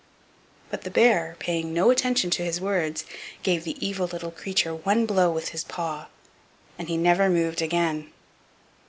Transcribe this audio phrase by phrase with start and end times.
[0.71, 3.05] But the bear, paying no attention to his words,
[3.43, 6.07] gave the evil little creature one blow with his paw,
[6.79, 8.11] and he never moved again.